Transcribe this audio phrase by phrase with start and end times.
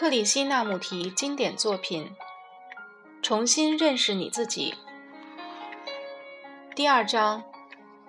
[0.00, 2.04] 克里希那穆提经典作品
[3.20, 4.72] 《重新认识你自己》
[6.76, 7.42] 第二章：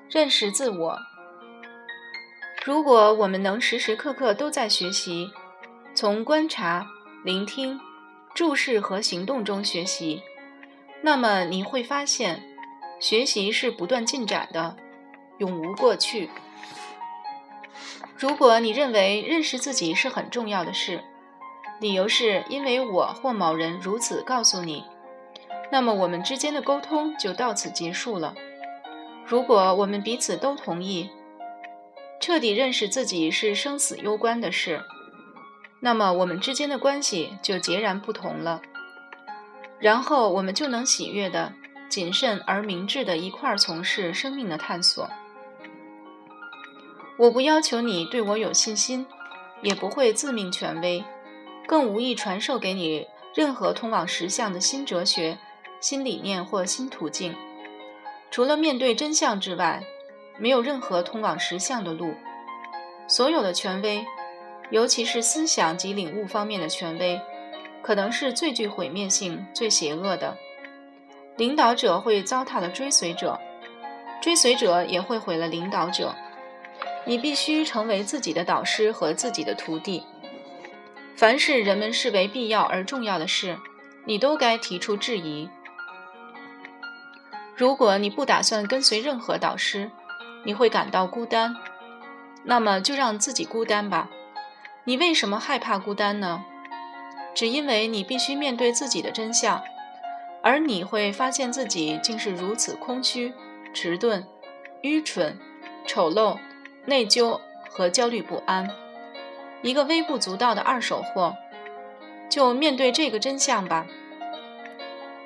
[0.07, 0.99] 认识自我。
[2.63, 5.31] 如果我们能时时刻刻都在学习，
[5.95, 6.85] 从观察、
[7.25, 7.81] 聆听、
[8.35, 10.21] 注视和行动中学习，
[11.01, 12.43] 那么你会发现，
[12.99, 14.77] 学习是不断进展的，
[15.39, 16.29] 永无过去。
[18.15, 21.03] 如果你认为认识自己是很重要的事，
[21.79, 24.83] 理由是因为我或某人如此告诉你，
[25.71, 28.35] 那么我们之间的沟通就到此结束了。
[29.25, 31.09] 如果我们彼此都同意，
[32.19, 34.83] 彻底认识自己是生死攸关的事，
[35.79, 38.61] 那么我们之间的关系就截然不同了。
[39.79, 41.53] 然后我们就能喜悦的、
[41.87, 45.09] 谨慎而明智的一块儿从事生命的探索。
[47.17, 49.07] 我不要求你对我有信心，
[49.61, 51.01] 也不会自命权威。
[51.69, 55.37] 更无意传授给你任何通往实相的新哲学、
[55.79, 57.35] 新理念或新途径。
[58.31, 59.83] 除了面对真相之外，
[60.39, 62.15] 没有任何通往实相的路。
[63.07, 64.03] 所有的权威，
[64.71, 67.21] 尤其是思想及领悟方面的权威，
[67.83, 70.35] 可能是最具毁灭性、最邪恶的。
[71.37, 73.39] 领导者会糟蹋了追随者，
[74.19, 76.15] 追随者也会毁了领导者。
[77.05, 80.03] 你必须成为自己的导师和自己的徒弟。
[81.19, 83.59] 凡是人们视为必要而重要的事，
[84.05, 85.49] 你都该提出质疑。
[87.57, 89.91] 如果你不打算跟随任何导师，
[90.45, 91.57] 你会感到孤单，
[92.45, 94.09] 那么就让自己孤单吧。
[94.85, 96.45] 你为什么害怕孤单呢？
[97.35, 99.61] 只因为你必须面对自己的真相，
[100.41, 103.33] 而你会发现自己竟是如此空虚、
[103.73, 104.25] 迟钝、
[104.83, 105.37] 愚蠢、
[105.85, 106.37] 丑陋、
[106.85, 108.71] 内疚和焦虑不安。
[109.61, 111.35] 一个微不足道的二手货，
[112.29, 113.85] 就面对这个真相吧。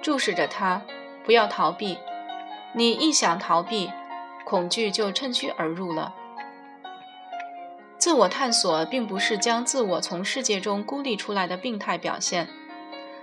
[0.02, 0.81] 注视着它，
[1.24, 1.97] 不要逃避。
[2.74, 3.91] 你一想逃避，
[4.44, 6.13] 恐惧就趁虚而入了。
[7.97, 12.50] 自我探索并不是将自我从世界中孤立出来的病态表现。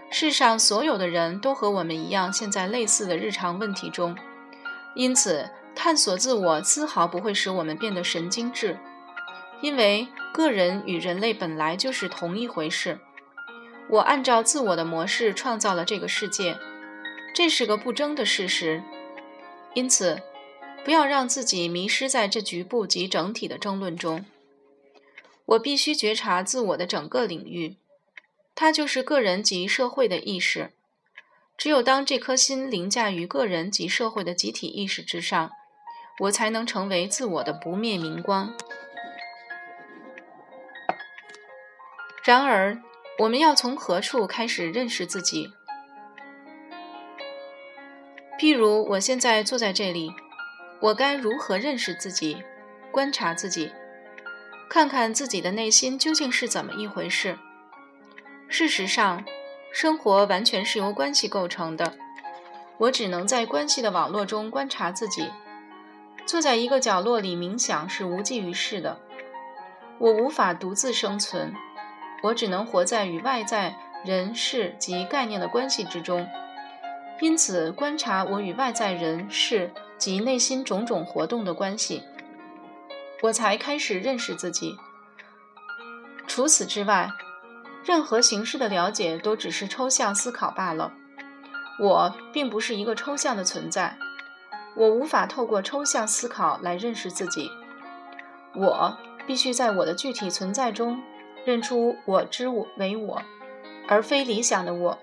[0.08, 4.16] 世上所有的人都和我们一样，陷在类似的日常问题中，
[4.94, 8.78] 因此探索自我丝毫不会使我们变得神经质。
[9.62, 12.98] 因为个人与人类本来就是同一回事。
[13.90, 16.56] 我按照自我的模式创造了这个世界，
[17.34, 18.82] 这是个不争的事实。
[19.74, 20.22] 因此，
[20.84, 24.24] 不要让自己迷失在这局部及整体的争论中。
[25.46, 27.76] 我必须觉察自我的整个领域，
[28.54, 30.70] 它就是个人及社会的意识。
[31.58, 35.50] 只有当这颗心凌驾于个人及社会的集体意识之上，
[36.20, 38.54] 我才能成为自我的不灭明光。
[42.30, 42.78] 然而，
[43.18, 45.52] 我们要从何处开始认识自己？
[48.38, 50.14] 譬如，我现在坐在这里，
[50.78, 52.40] 我该如何认识自己、
[52.92, 53.72] 观察自己，
[54.68, 57.36] 看看自己的内心究竟是怎么一回事？
[58.46, 59.24] 事实上，
[59.72, 61.94] 生活完全是由关系构成的。
[62.78, 65.28] 我只能在关系的网络中观察自己。
[66.24, 69.00] 坐在一个角落里冥想是无济于事的。
[69.98, 71.52] 我无法独自生存。
[72.22, 76.28] 我只能活在与外在人事及概念的关系之中，
[77.20, 82.02] 因此观察我与外在人事及内心种种活动的关系，
[83.22, 84.76] 我才开始认识自己。
[86.26, 87.10] 除此之外，
[87.84, 90.92] 任何形式的了解都只是抽象思考罢了。
[91.78, 93.96] 我并不是一个抽象的存在，
[94.76, 97.50] 我无法透过抽象思考来认识自己。
[98.54, 101.02] 我必须在我的具体存在中。
[101.44, 103.22] 认出我之我为我，
[103.88, 104.98] 而非理想的我。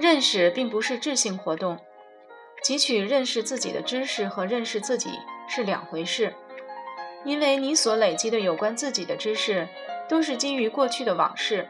[0.00, 1.78] 认识并不是智性活动，
[2.64, 5.10] 汲取认识自己的知识和认识自己
[5.48, 6.34] 是两回事。
[7.24, 9.66] 因为你所累积的有关自己的知识，
[10.08, 11.68] 都是基于过去的往事，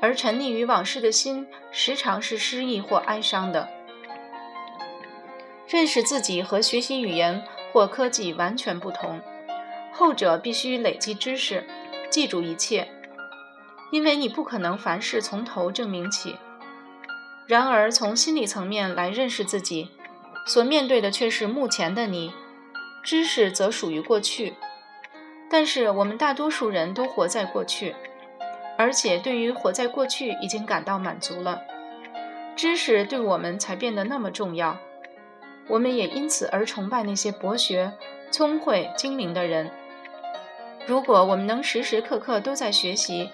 [0.00, 3.68] 而沉溺于往事的心，时常是失意或哀伤的。
[5.68, 9.20] 认识自己和学习语言或科技完全不同，
[9.92, 11.62] 后者必须累积知识。
[12.14, 12.86] 记住一切，
[13.90, 16.36] 因为你不可能凡事从头证明起。
[17.48, 19.90] 然而，从心理层面来认识自己，
[20.46, 22.32] 所面对的却是目前的你，
[23.02, 24.54] 知识则属于过去。
[25.50, 27.96] 但是，我们大多数人都活在过去，
[28.78, 31.62] 而且对于活在过去已经感到满足了。
[32.54, 34.78] 知识对我们才变得那么重要，
[35.66, 37.92] 我们也因此而崇拜那些博学、
[38.30, 39.68] 聪慧、精明的人。
[40.86, 43.30] 如果我们能时时刻刻都在学习，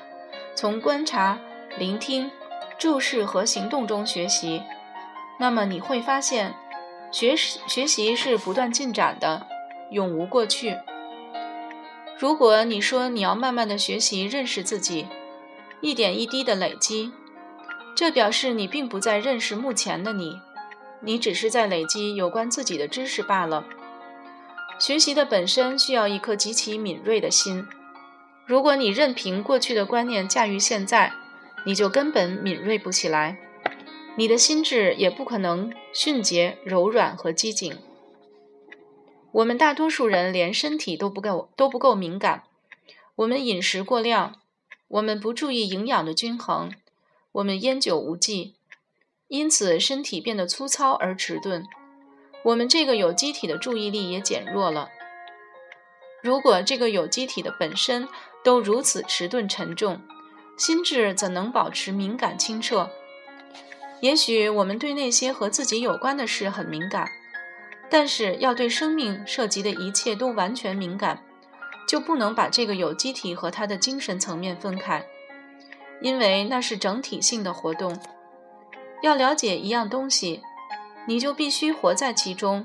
[0.55, 1.38] 从观察、
[1.79, 2.31] 聆听、
[2.79, 4.62] 注视和行动中学习，
[5.38, 6.55] 那么你会发现，
[7.11, 9.47] 学习学习是不断进展的，
[9.91, 10.76] 永无过去。
[12.19, 15.08] 如果你说你要慢慢的学习认识自己，
[15.81, 17.11] 一点一滴的累积，
[17.97, 20.41] 这表示你并不在认识目前的你，
[21.00, 23.64] 你只是在累积有关自己的知识罢了。
[24.80, 27.66] 学习的本身需要一颗极其敏锐的心。
[28.46, 31.12] 如果你任凭过去的观念驾驭现在，
[31.66, 33.38] 你就根本敏锐不起来，
[34.16, 37.78] 你的心智也不可能迅捷、柔软和机警。
[39.32, 42.44] 我们大多数人连身体都不够都不够敏感，
[43.16, 44.40] 我们饮食过量，
[44.88, 46.72] 我们不注意营养的均衡，
[47.32, 48.54] 我们烟酒无忌，
[49.28, 51.66] 因此身体变得粗糙而迟钝。
[52.42, 54.88] 我们这个有机体的注意力也减弱了。
[56.22, 58.08] 如果这个有机体的本身
[58.42, 60.00] 都如此迟钝沉重，
[60.56, 62.90] 心智怎能保持敏感清澈？
[64.00, 67.10] 也许我们对那些和自己有关的事很敏感，
[67.90, 71.22] 但是要对生命涉及的一切都完全敏感，
[71.87, 75.06] 就不能把这个有机体和它的精神层面分开，
[76.00, 77.98] 因为那是整体性的活动。
[79.02, 80.42] 要了解一样东西。
[81.10, 82.64] 你就必须活在其中，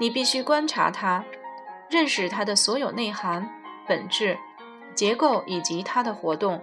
[0.00, 1.24] 你必须观察它，
[1.88, 3.48] 认识它的所有内涵、
[3.86, 4.36] 本质、
[4.92, 6.60] 结构以及它的活动。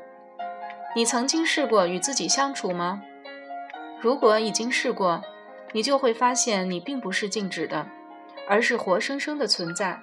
[0.94, 3.02] 你曾经试过与自己相处吗？
[4.02, 5.22] 如果已经试过，
[5.72, 7.88] 你就会发现你并不是静止的，
[8.46, 10.02] 而是活生生的存在。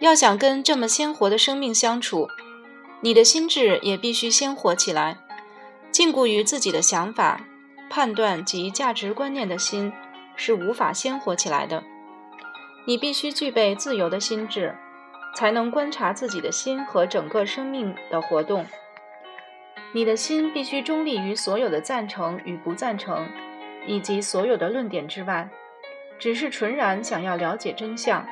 [0.00, 2.28] 要想跟这么鲜活的生命相处，
[3.00, 5.16] 你的心智也必须鲜活起来。
[5.96, 7.40] 禁锢于自己的想法、
[7.88, 9.90] 判断及价值观念的心
[10.36, 11.82] 是无法鲜活起来的。
[12.84, 14.76] 你必须具备自由的心智，
[15.34, 18.66] 才能观察自己的心和整个生命的活动。
[19.92, 23.26] 你的心必须中立于所有的赞成与不赞成，
[23.86, 25.48] 以及所有的论点之外，
[26.18, 28.22] 只是纯然想要了解真相。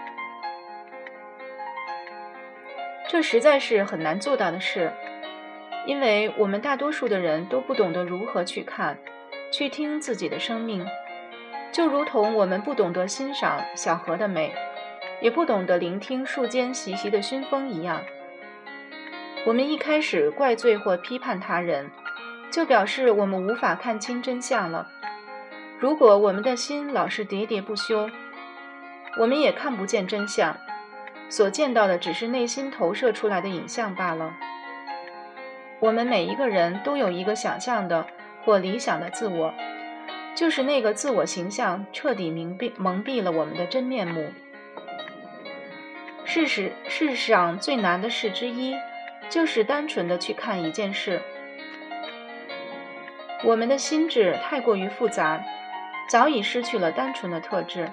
[3.09, 4.93] 这实在是很难做到的事。
[5.87, 8.99] 因为我们大多数的人都不懂得如何去看、
[9.53, 10.87] 去听自己的生命，
[11.71, 14.55] 就如同我们不懂得欣赏小河的美，
[15.21, 18.01] 也不懂得聆听树间习习的熏风一样。
[19.47, 21.91] 我们一开始怪罪或批判他人，
[22.51, 24.89] 就表示我们无法看清真相了。
[25.79, 28.09] 如果我们的心老是喋喋不休，
[29.21, 30.57] 我们也看不见真相，
[31.29, 34.35] 所见到的只是内心投射出来的影像罢了。
[35.81, 38.07] 我们每一个人都有一个想象的
[38.45, 39.53] 或理想的自我，
[40.35, 44.33] 就是那个自我形象彻底蒙蔽蒙蔽了我们的真面目。
[46.25, 48.75] 事实，世上最难的事之一，
[49.29, 51.21] 就是单纯的去看一件事。
[53.45, 55.45] 我们的心智太过于复杂，
[56.09, 57.91] 早已失去了单纯的特质。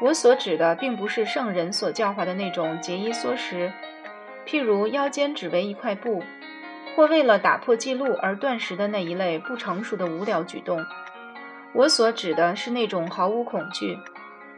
[0.00, 3.72] 我所指的，并不是圣人所教化的那种节衣缩食，
[4.44, 6.24] 譬如腰间只围一块布。
[6.94, 10.84] 或为了打破记录而断食的那一类不成熟的无聊举动，
[11.72, 13.98] 我所指的是那种毫无恐惧、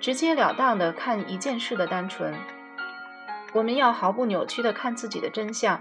[0.01, 2.35] 直截了当的看一件事的单纯。
[3.53, 5.81] 我们要毫不扭曲的看自己的真相。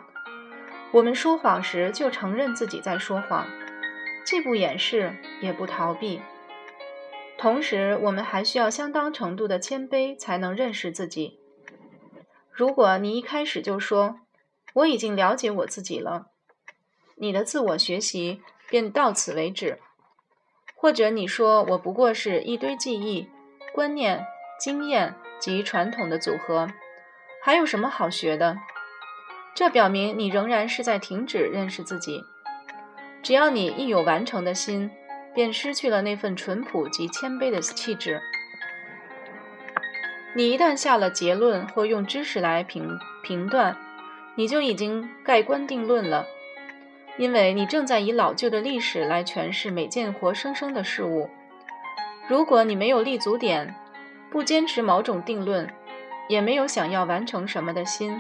[0.91, 3.47] 我们说谎时就承认自己在说谎，
[4.23, 6.21] 既不掩饰也不逃避。
[7.35, 11.39] 同时，我们还需要相当程度的谦卑才能认识自己。
[12.51, 14.19] 如果你一开始就说
[14.75, 16.27] 我已经了解我自己了，
[17.15, 19.79] 你的自我学习便到此为止，
[20.75, 23.29] 或者你说我不过是一堆记忆、
[23.73, 24.25] 观念、
[24.59, 26.69] 经验及传统的组合，
[27.41, 28.57] 还有什么好学的？
[29.55, 32.23] 这表明你仍然是在停止认识自己。
[33.21, 34.89] 只要你一有完成的心，
[35.33, 38.21] 便失去了那份淳朴及谦卑的气质。
[40.35, 43.77] 你一旦下了结论或用知识来评评断，
[44.35, 46.27] 你就已经盖棺定论了。
[47.17, 51.29] 因为你正在以老旧的历史来诠释每件活生生的事物。
[52.27, 53.75] 如果你没有立足点，
[54.31, 55.71] 不坚持某种定论，
[56.27, 58.19] 也没有想要完成什么的心，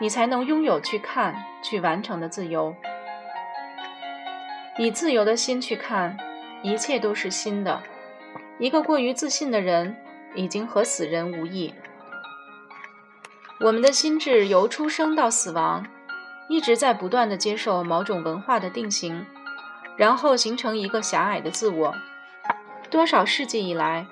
[0.00, 2.74] 你才能拥有去看、去完成的自由。
[4.76, 6.16] 以自由的心去看，
[6.62, 7.82] 一切都是新的。
[8.58, 9.96] 一个过于自信的人，
[10.34, 11.72] 已经和死人无异。
[13.60, 15.86] 我们的心智由出生到死亡。
[16.48, 19.26] 一直在不断的接受某种文化的定型，
[19.96, 21.94] 然后形成一个狭隘的自我。
[22.90, 24.06] 多少世纪以来，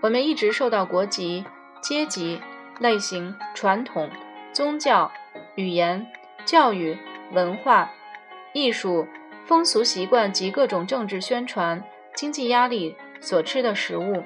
[0.00, 1.44] 我们一直受到国籍、
[1.80, 2.40] 阶级、
[2.80, 4.10] 类型、传统、
[4.52, 5.10] 宗教、
[5.54, 6.06] 语言、
[6.44, 6.98] 教育、
[7.32, 7.90] 文化、
[8.52, 9.06] 艺术、
[9.46, 11.82] 风俗习惯及各种政治宣传、
[12.14, 14.24] 经济压力、所吃的食物、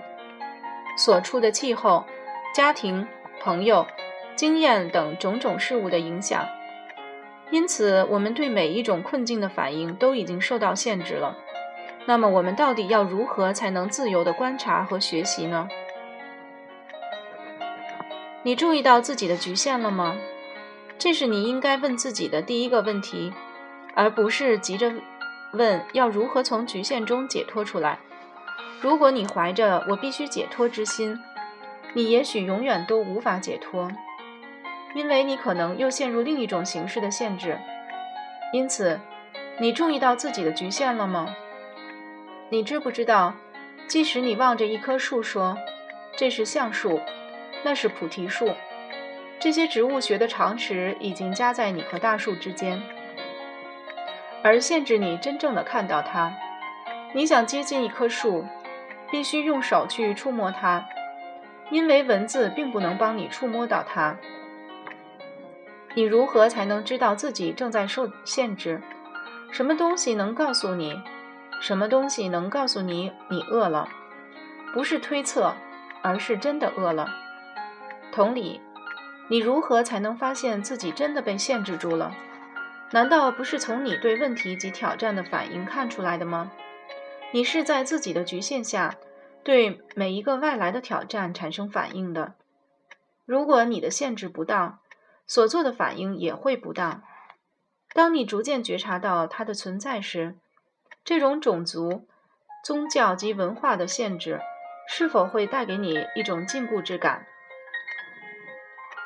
[0.97, 2.07] 所处的气候、
[2.55, 3.07] 家庭、
[3.43, 3.87] 朋友、
[4.35, 6.47] 经验等种种事物的影响。
[7.53, 11.37] 因此，我们对每一种困境的反应都已经受到限制了。
[12.07, 15.69] 那么，我们到底要如何才能自由地观察和学习呢？
[18.43, 20.17] 你注意到自己的局限了吗？
[20.99, 23.35] 这是你应该问自己的第一个问题，
[23.95, 24.91] 而不是急着
[25.53, 27.99] 问要如何从局限中解脱出来。
[28.81, 31.19] 如果你怀着“我必须解脱”之心，
[31.93, 33.91] 你也许永远都无法解脱。
[34.95, 37.59] 因为你可能又陷入另一种形式的限制，
[38.53, 39.01] 因此，
[39.59, 41.35] 你注意到自己的局限了吗？
[42.51, 43.35] 你知不知道，
[43.87, 45.57] 即使你望着一棵树说
[46.17, 47.01] ：“这是橡树，
[47.65, 48.51] 那是菩提树”，
[49.41, 52.83] 这些植物学的常识已经夹在你和大树之间，
[54.43, 56.33] 而限制你真正的看到它。
[57.15, 58.45] 你想接近一棵树，
[59.11, 60.87] 必须用手去触摸它，
[61.71, 64.17] 因为文字并不能帮你触摸到它。
[65.95, 68.81] 你如何才能知道自己正在受限制？
[69.51, 71.03] 什么东西能告诉你？
[71.61, 73.89] 什么东西能告诉你你饿了？
[74.73, 75.55] 不是推测，
[76.03, 77.09] 而是真的饿了。
[78.11, 78.61] 同理，
[79.29, 82.15] 你如何才能发现自己真的被限制住了？
[82.91, 86.51] 难道不是从你对问题及挑战的反应看出来的吗？
[87.33, 88.95] 你是在自己的局限下，
[89.45, 92.35] 对每一个外来的挑战产生反应的。
[93.25, 94.81] 如果你的限制不当，
[95.33, 97.03] 所做的反应也会不当。
[97.95, 100.37] 当你逐渐觉察到它的存在时，
[101.07, 102.07] 这种种族、
[102.63, 104.43] 宗教及文化的限制
[104.87, 107.25] 是否会带给你一种禁锢之感？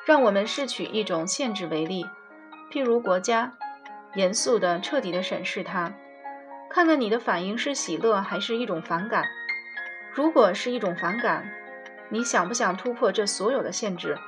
[0.04, 2.04] 让我们试取一种限制为例，
[2.72, 3.52] 譬如国家，
[4.16, 5.94] 严肃的、彻底的审视它，
[6.68, 9.24] 看看你的反应是喜乐还是一种反感。
[10.12, 11.48] 如果是一种反感，
[12.08, 14.18] 你想不想突破这所有的限制？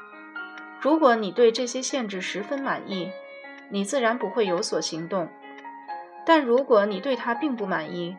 [0.81, 3.11] 如果你对这些限制十分满意，
[3.69, 5.27] 你自然不会有所行动；
[6.25, 8.17] 但如果你对它并不满意，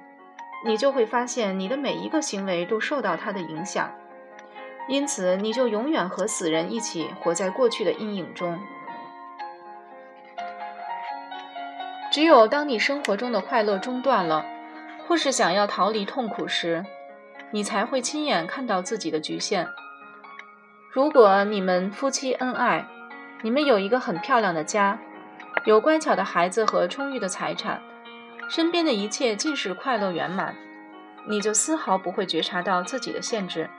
[0.66, 3.90] 你就会发现你的每一个行为都受到它的影响，
[4.90, 8.60] 因此你就永远和死人一起活在过去的阴影中。
[12.12, 14.46] 只有当你生活中的快乐中断了，
[15.08, 16.84] 或是想要逃离痛苦时，
[17.52, 19.66] 你才会亲眼看到自己的局限。
[20.92, 22.88] 如果你们夫妻恩爱，
[23.44, 24.98] 你们有一个很漂亮的家，
[25.66, 27.80] 有乖巧的孩子和充裕的财产，
[28.50, 30.56] 身边的一切尽是快乐圆满，
[31.28, 33.70] 你就丝毫不会觉察到自己的限制。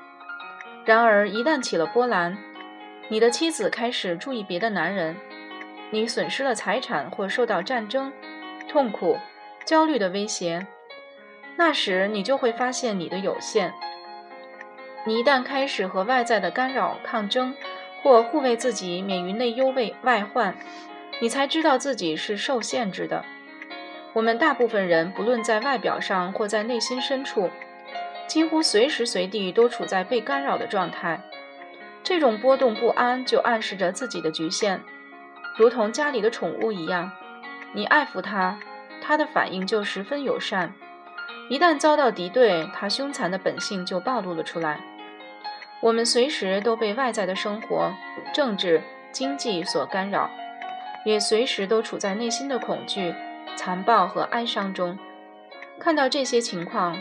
[0.85, 2.39] 然而，一旦起了波澜，
[3.09, 5.17] 你的妻子开始注意别的男人，
[5.91, 8.13] 你损失了财产或受到战争、
[8.69, 9.19] 痛苦、
[9.65, 10.65] 焦虑的威胁，
[11.57, 13.75] 那时你就会发现你的有限。
[15.05, 17.55] 你一旦开始和外在的干扰抗争，
[18.03, 20.55] 或护卫自己免于内忧外外患，
[21.21, 23.25] 你才知道自己是受限制的。
[24.13, 27.49] 我们大部分人，不论在外表上或在内心深处，
[28.27, 31.21] 几乎随时随地都处在被干扰的状态。
[32.03, 34.81] 这种波动不安就暗示着自己的局限，
[35.57, 37.11] 如同家里的宠物一样，
[37.73, 38.59] 你爱抚它，
[39.01, 40.71] 它的反应就十分友善；
[41.49, 44.81] 一旦遭到敌对，它凶残的本性就暴露了出来。
[45.81, 47.95] 我们随时都被外在的生活、
[48.35, 48.83] 政治、
[49.13, 50.31] 经济所干扰，
[51.05, 53.15] 也随时都处在内心的恐惧、
[53.57, 54.99] 残暴和哀伤中。
[55.79, 56.99] 看到这些情况，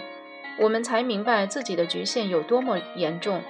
[0.57, 3.41] 我们才明白自己的局限有多么严重。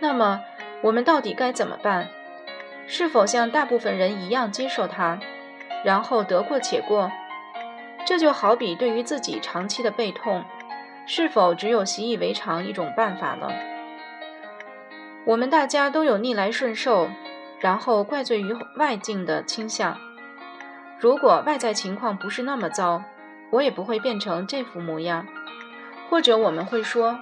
[0.00, 0.40] 那么，
[0.82, 2.08] 我们到底该怎么办？
[2.88, 5.20] 是否像大部分人一样接受它，
[5.84, 7.12] 然后得过且过？
[8.04, 10.44] 这就好比对于自己长期的背痛。
[11.10, 13.48] 是否只有习以为常一种办法呢？
[15.24, 17.08] 我们大家都有逆来顺受，
[17.60, 19.96] 然后怪罪于外境的倾向。
[20.98, 23.02] 如果外在情况不是那么糟，
[23.50, 25.26] 我也不会变成这副模样。
[26.10, 27.18] 或者我们会说，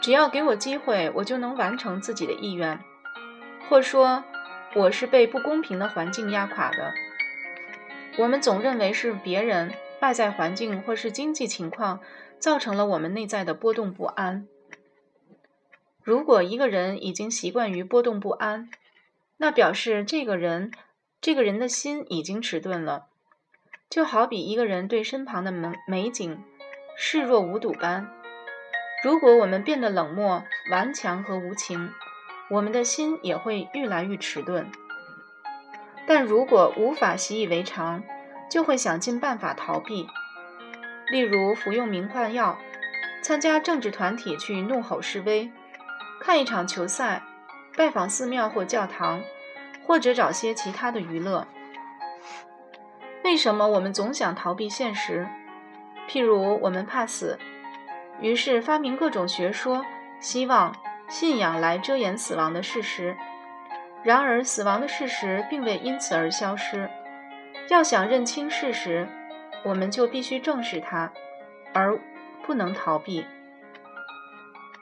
[0.00, 2.80] 只要给我机会，我就能完成自己的意愿。
[3.68, 4.24] 或说，
[4.74, 6.94] 我是被不公平的环境压垮的。
[8.16, 12.00] 我们总认为是别人、外在环境或是经济情况。
[12.40, 14.48] 造成了我们内在的波动不安。
[16.02, 18.70] 如果一个人已经习惯于波动不安，
[19.36, 20.72] 那表示这个人
[21.20, 23.06] 这个人的心已经迟钝了。
[23.90, 26.42] 就好比一个人对身旁的美美景
[26.96, 28.08] 视若无睹般。
[29.02, 31.90] 如果我们变得冷漠、顽强和无情，
[32.50, 34.70] 我们的心也会愈来愈迟钝。
[36.06, 38.02] 但如果无法习以为常，
[38.50, 40.06] 就会想尽办法逃避。
[41.10, 42.58] 例如服用迷幻药、
[43.20, 45.50] 参加政治团体去怒吼示威、
[46.20, 47.22] 看一场球赛、
[47.76, 49.22] 拜访寺庙或教堂，
[49.86, 51.46] 或者找些其他的娱乐。
[53.24, 55.28] 为什么我们总想逃避现实？
[56.08, 57.38] 譬如我们怕死，
[58.20, 59.84] 于是发明各种学说、
[60.18, 60.74] 希望、
[61.08, 63.16] 信仰来遮掩死亡的事实。
[64.02, 66.88] 然而，死亡的事实并未因此而消失。
[67.68, 69.06] 要想认清事实，
[69.62, 71.12] 我们就必须正视它，
[71.72, 71.98] 而
[72.44, 73.24] 不能逃避。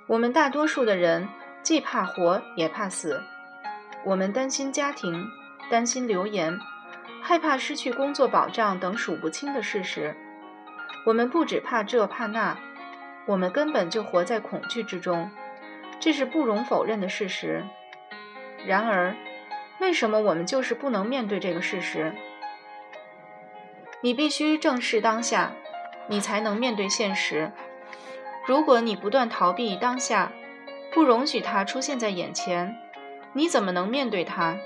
[0.07, 1.29] 我们大多数的人
[1.63, 3.23] 既怕活也怕死。
[4.05, 5.27] 我们担心家庭，
[5.69, 6.59] 担心流言。
[7.21, 10.15] 害怕失去工作保障等数不清的事实，
[11.05, 12.57] 我们不只怕这怕那，
[13.27, 15.29] 我们根本就活在恐惧之中，
[15.99, 17.65] 这是不容否认的事实。
[18.65, 19.15] 然而，
[19.81, 22.15] 为什么我们就是不能面对这个事实？
[24.01, 25.53] 你必须正视当下，
[26.07, 27.51] 你才能面对现实。
[28.47, 30.33] 如果你不断逃避当下，
[30.93, 32.77] 不容许它出现在眼前，
[33.33, 34.57] 你怎么能面对它？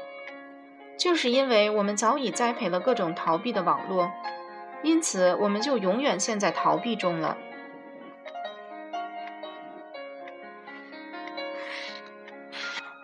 [0.98, 4.12] 就是因为我们早已栽培了各种逃避的网络，
[4.82, 7.36] 因此我们就永远陷在逃避中了。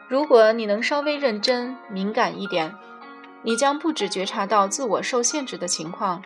[0.07, 2.75] 如果你能稍微认真、敏感一点，
[3.43, 6.23] 你将不止觉察到自我受限制的情况，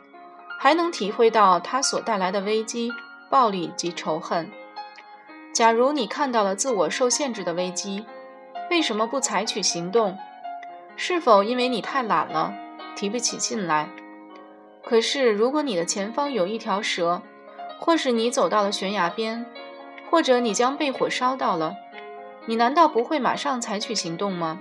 [0.59, 2.91] 还能体会到它所带来的危机、
[3.31, 4.51] 暴力及仇恨。
[5.53, 8.05] 假如你看到了自我受限制的危机，
[8.71, 10.17] 为什么不采取行动？
[10.97, 12.55] 是否因为你太懒了，
[12.97, 13.89] 提不起劲来？
[14.83, 17.23] 可是，如果你的前方有一条蛇，
[17.79, 19.47] 或是你走到了悬崖边，
[20.11, 21.77] 或者你将被火烧到了，
[22.47, 24.59] 你难道不会马上采取行动吗？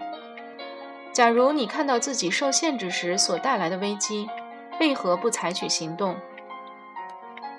[1.14, 4.30] 假如你看到自己受限制时所带来的危机，
[4.80, 6.16] 为何不采取行动？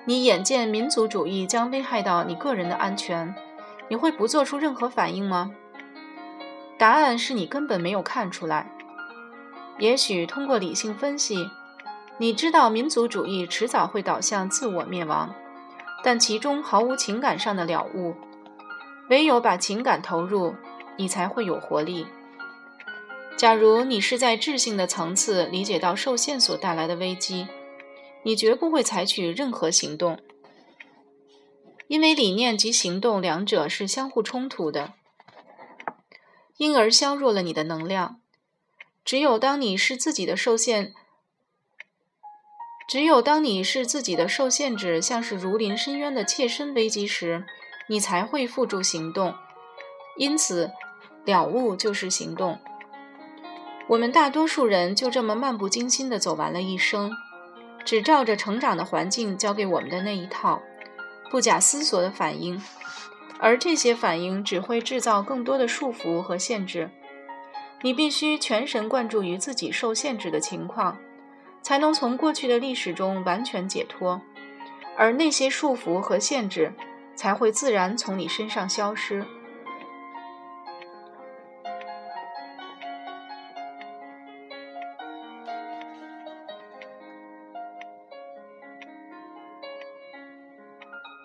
[0.05, 3.33] 你眼见民族主义将危害到你个人的安全，
[3.87, 5.51] 你会不做出任何反应吗？
[6.79, 8.71] 答案是你根本没有看出来。
[9.77, 11.49] 也许通过理性分析，
[12.17, 15.33] 你知道民族主义迟早会导向自我灭亡，
[16.03, 18.15] 但其中毫无情感上的了悟。
[19.09, 20.55] 唯有把情感投入，
[20.97, 22.07] 你才会有活力。
[23.35, 27.47] 假如你是在智性的层次理解到受限所带来的危机，
[28.23, 30.17] 你绝不会采取任何行动，
[31.87, 34.93] 因为理念及行动两者是相互冲突的。
[36.57, 38.21] 因而削弱了你的能量。
[39.03, 40.93] 只有当你是自己的受限，
[42.87, 47.45] 只有当你是自己的受限制，像是如临深渊的切身危机时，
[47.89, 49.35] 你才会付诸行动。
[50.15, 50.71] 因此，
[51.25, 52.59] 了悟就是行动。
[53.87, 57.11] 我们大多数人就这么漫不经心地走完了一生，
[57.83, 60.61] 只照着成长的环境教给我们的那一套，
[61.29, 62.61] 不假思索的反应。
[63.39, 66.89] 而这些反应只会制造更多的束缚和限制。
[67.81, 70.97] 你必须全神贯注于自己受限制的情况，
[71.61, 74.21] 才能从过去的历史中完全解脱，
[74.95, 76.71] 而那些束缚和限制
[77.15, 79.25] 才会自然从你身上消失。